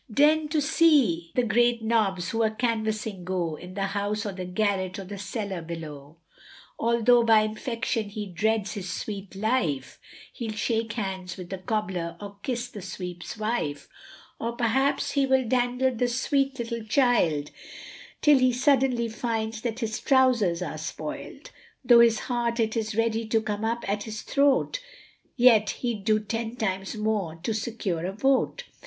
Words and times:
Then 0.09 0.47
to 0.47 0.61
see 0.63 1.31
the 1.35 1.43
great 1.43 1.83
nobs, 1.83 2.29
who 2.29 2.41
a 2.41 2.49
canvassing 2.49 3.23
go, 3.23 3.55
In 3.55 3.75
the 3.75 3.83
house, 3.85 4.25
or 4.25 4.31
the 4.31 4.45
garret, 4.45 4.97
or 4.97 5.03
the 5.03 5.19
cellar 5.19 5.61
below, 5.61 6.17
Altho' 6.79 7.21
by 7.23 7.41
infection 7.41 8.09
he 8.09 8.25
dreads 8.25 8.73
his 8.73 8.91
sweet 8.91 9.35
life, 9.35 9.99
He'll 10.33 10.53
shake 10.53 10.93
hands 10.93 11.37
with 11.37 11.51
the 11.51 11.59
cobbler 11.59 12.17
or 12.19 12.37
kiss 12.41 12.67
the 12.67 12.81
sweep's 12.81 13.37
wife, 13.37 13.87
Or 14.39 14.53
perhaps 14.55 15.11
he 15.11 15.27
will 15.27 15.47
dandle 15.47 15.93
the 15.93 16.07
sweet 16.07 16.57
little 16.57 16.83
child, 16.83 17.51
Till 18.23 18.39
he 18.39 18.51
suddenly 18.53 19.07
finds 19.07 19.61
that 19.61 19.81
his 19.81 19.99
trowsers 19.99 20.63
are 20.63 20.79
spoiled, 20.79 21.51
Tho' 21.85 21.99
his 21.99 22.21
heart 22.21 22.59
it 22.59 22.75
is 22.75 22.95
ready 22.95 23.27
to 23.27 23.39
come 23.39 23.63
up 23.63 23.87
at 23.87 24.05
his 24.05 24.23
throat, 24.23 24.79
Yet 25.37 25.69
he'd 25.85 26.05
do 26.05 26.19
ten 26.19 26.55
times 26.55 26.95
more 26.97 27.35
to 27.43 27.53
secure 27.53 28.03
a 28.07 28.11
vote. 28.13 28.63